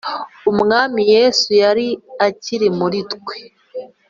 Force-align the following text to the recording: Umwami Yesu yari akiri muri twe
Umwami 0.51 1.01
Yesu 1.13 1.49
yari 1.63 1.87
akiri 2.27 2.67
muri 2.79 2.99
twe 3.11 3.37